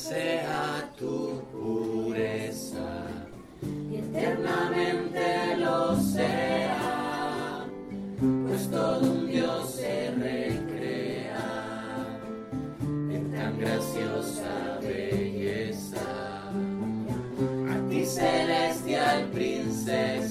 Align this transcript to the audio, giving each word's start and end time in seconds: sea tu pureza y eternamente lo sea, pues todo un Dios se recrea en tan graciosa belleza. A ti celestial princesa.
sea 0.00 0.90
tu 0.96 1.42
pureza 1.52 3.04
y 3.62 3.96
eternamente 3.96 5.56
lo 5.58 5.94
sea, 6.00 7.66
pues 8.18 8.70
todo 8.70 9.00
un 9.00 9.26
Dios 9.26 9.70
se 9.74 10.10
recrea 10.12 11.36
en 12.88 13.30
tan 13.30 13.58
graciosa 13.58 14.78
belleza. 14.80 16.00
A 17.68 17.90
ti 17.90 18.06
celestial 18.06 19.28
princesa. 19.32 20.29